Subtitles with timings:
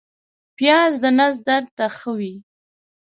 [0.57, 2.35] پیاز د نس درد ته ښه وي